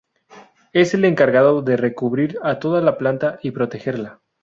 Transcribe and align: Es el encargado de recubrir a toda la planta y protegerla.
Es 0.73 0.95
el 0.95 1.05
encargado 1.05 1.61
de 1.61 1.77
recubrir 1.77 2.39
a 2.41 2.57
toda 2.57 2.81
la 2.81 2.97
planta 2.97 3.37
y 3.43 3.51
protegerla. 3.51 4.19